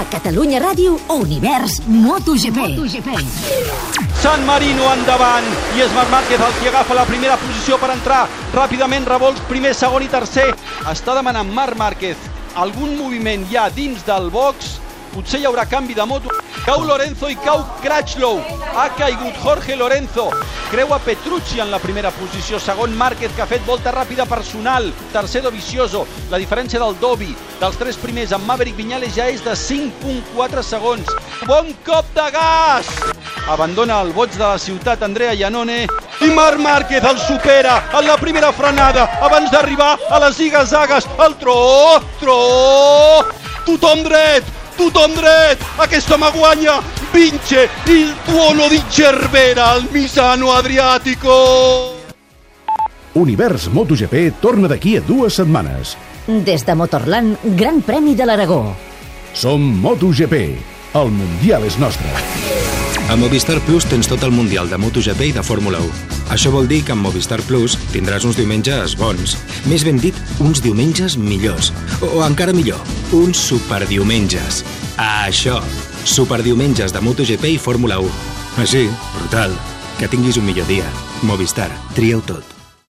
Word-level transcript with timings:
A 0.00 0.04
Catalunya 0.08 0.56
Ràdio, 0.56 0.96
Univers 1.12 1.82
MotoGP. 1.84 2.56
MotoGP. 2.56 3.08
San 4.22 4.46
Marino 4.48 4.86
endavant 4.94 5.44
i 5.76 5.84
és 5.84 5.92
Marc 5.92 6.08
Márquez 6.08 6.40
el 6.40 6.56
que 6.56 6.70
agafa 6.70 6.96
la 6.96 7.04
primera 7.04 7.36
posició 7.36 7.76
per 7.76 7.90
entrar 7.92 8.22
ràpidament 8.54 9.04
revolts 9.04 9.44
primer, 9.50 9.74
segon 9.76 10.06
i 10.06 10.08
tercer 10.08 10.46
està 10.88 11.18
demanant 11.18 11.52
Marc 11.52 11.76
Márquez 11.76 12.30
algun 12.56 12.96
moviment 12.96 13.44
ja 13.52 13.68
dins 13.76 14.00
del 14.08 14.32
box 14.32 14.78
potser 15.10 15.40
hi 15.40 15.46
haurà 15.48 15.66
canvi 15.68 15.94
de 15.94 16.06
moto. 16.06 16.30
Cau 16.64 16.84
Lorenzo 16.84 17.28
i 17.28 17.36
cau 17.44 17.64
Crutchlow. 17.82 18.40
Ha 18.74 18.88
caigut 18.96 19.36
Jorge 19.42 19.76
Lorenzo. 19.76 20.30
Creua 20.70 20.98
Petrucci 21.02 21.60
en 21.60 21.70
la 21.70 21.78
primera 21.82 22.10
posició. 22.10 22.60
Segon 22.60 22.96
Márquez 22.96 23.32
que 23.34 23.42
ha 23.42 23.48
fet 23.50 23.64
volta 23.66 23.92
ràpida 23.94 24.26
personal. 24.28 24.90
Tercer 25.12 25.42
Dovizioso. 25.42 26.06
La 26.30 26.38
diferència 26.38 26.82
del 26.82 26.98
Dovi 27.00 27.34
dels 27.60 27.76
tres 27.80 27.98
primers 28.00 28.32
amb 28.32 28.46
Maverick 28.48 28.78
Viñales 28.78 29.16
ja 29.16 29.28
és 29.28 29.42
de 29.44 29.56
5.4 29.56 30.62
segons. 30.64 31.10
Bon 31.48 31.72
cop 31.86 32.06
de 32.16 32.28
gas! 32.34 32.88
Abandona 33.50 34.00
el 34.04 34.12
boig 34.14 34.30
de 34.36 34.44
la 34.44 34.58
ciutat 34.58 35.02
Andrea 35.02 35.34
Iannone. 35.34 35.82
I 36.20 36.30
Marc 36.36 36.60
Márquez 36.60 37.04
el 37.04 37.18
supera 37.18 37.80
en 37.98 38.06
la 38.06 38.16
primera 38.20 38.52
frenada. 38.52 39.08
Abans 39.24 39.50
d'arribar 39.50 39.96
a 40.10 40.20
les 40.26 40.36
zigazagues 40.36 41.08
el 41.26 41.36
tro, 41.40 41.56
tro. 42.20 42.40
Tothom 43.66 44.04
dret, 44.04 44.44
tothom 44.80 45.12
dret 45.18 45.60
aquest 45.84 46.10
home 46.14 46.30
guanya 46.32 46.80
vince 47.12 47.68
il 47.86 48.14
tuono 48.24 48.68
di 48.68 48.80
Cervera 48.88 49.72
al 49.76 49.86
Misano 49.90 50.52
Adriatico 50.52 51.98
Univers 53.12 53.66
MotoGP 53.68 54.38
torna 54.40 54.68
d'aquí 54.70 54.94
a 54.96 55.00
dues 55.02 55.34
setmanes. 55.34 55.96
Des 56.46 56.62
de 56.64 56.74
Motorland, 56.78 57.42
Gran 57.58 57.80
Premi 57.82 58.14
de 58.14 58.24
l'Aragó. 58.24 58.76
Som 59.34 59.66
MotoGP. 59.82 60.38
El 60.94 61.10
Mundial 61.10 61.66
és 61.66 61.76
nostre. 61.82 62.06
A 63.10 63.16
Movistar 63.18 63.58
Plus 63.66 63.82
tens 63.90 64.06
tot 64.06 64.22
el 64.22 64.30
Mundial 64.30 64.70
de 64.70 64.78
MotoGP 64.78 65.26
i 65.26 65.34
de 65.34 65.42
Fórmula 65.42 65.82
1. 65.82 65.90
Això 66.30 66.52
vol 66.54 66.70
dir 66.70 66.84
que 66.86 66.94
amb 66.94 67.02
Movistar 67.02 67.40
Plus 67.48 67.74
tindràs 67.90 68.22
uns 68.22 68.38
diumenges 68.38 68.94
bons. 68.94 69.34
Més 69.66 69.82
ben 69.82 69.98
dit, 69.98 70.14
uns 70.38 70.62
diumenges 70.62 71.18
millors. 71.18 71.72
O 72.06 72.22
encara 72.22 72.54
millor, 72.54 72.78
uns 73.12 73.36
superdiumenges. 73.36 74.62
Ah, 74.96 75.26
això, 75.26 75.58
superdiumenges 76.04 76.92
de 76.92 77.00
MotoGP 77.00 77.56
i 77.56 77.58
Fórmula 77.58 77.98
1. 77.98 78.10
Així, 78.62 78.86
brutal. 79.18 79.56
Que 79.98 80.08
tinguis 80.08 80.38
un 80.40 80.46
millor 80.48 80.68
dia. 80.70 80.88
Movistar, 81.22 81.70
tria-ho 81.94 82.22
tot. 82.24 82.59